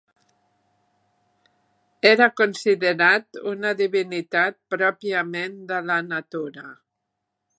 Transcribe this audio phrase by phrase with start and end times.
[2.11, 6.67] Era considerat una divinitat pròpiament de la natura.